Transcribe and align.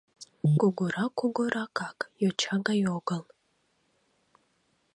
Кугурак— 0.59 1.11
кугуракак, 1.19 1.97
йоча 2.21 2.55
гай 2.67 2.81
огыл. 2.97 3.21